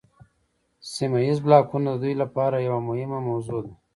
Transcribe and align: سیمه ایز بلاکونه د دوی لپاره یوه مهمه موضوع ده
سیمه 0.93 1.19
ایز 1.23 1.37
بلاکونه 1.45 1.89
د 1.93 1.97
دوی 2.01 2.13
لپاره 2.21 2.55
یوه 2.67 2.79
مهمه 2.87 3.19
موضوع 3.29 3.59
ده 3.65 3.71